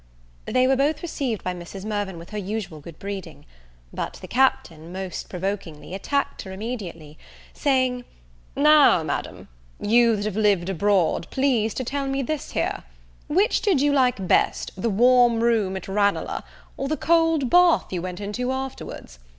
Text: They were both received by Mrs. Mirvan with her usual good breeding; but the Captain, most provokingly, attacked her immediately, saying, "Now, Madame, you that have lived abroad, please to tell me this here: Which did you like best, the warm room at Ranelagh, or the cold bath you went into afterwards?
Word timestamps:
They 0.47 0.65
were 0.65 0.75
both 0.75 1.03
received 1.03 1.43
by 1.43 1.53
Mrs. 1.53 1.85
Mirvan 1.85 2.17
with 2.17 2.31
her 2.31 2.37
usual 2.39 2.79
good 2.79 2.97
breeding; 2.97 3.45
but 3.93 4.13
the 4.19 4.27
Captain, 4.27 4.91
most 4.91 5.29
provokingly, 5.29 5.93
attacked 5.93 6.41
her 6.41 6.51
immediately, 6.51 7.19
saying, 7.53 8.05
"Now, 8.55 9.03
Madame, 9.03 9.47
you 9.79 10.15
that 10.15 10.25
have 10.25 10.35
lived 10.35 10.69
abroad, 10.69 11.27
please 11.29 11.75
to 11.75 11.83
tell 11.83 12.07
me 12.07 12.23
this 12.23 12.53
here: 12.53 12.81
Which 13.27 13.61
did 13.61 13.79
you 13.79 13.93
like 13.93 14.27
best, 14.27 14.71
the 14.75 14.89
warm 14.89 15.43
room 15.43 15.77
at 15.77 15.87
Ranelagh, 15.87 16.43
or 16.77 16.87
the 16.87 16.97
cold 16.97 17.51
bath 17.51 17.93
you 17.93 18.01
went 18.01 18.19
into 18.19 18.51
afterwards? 18.51 19.19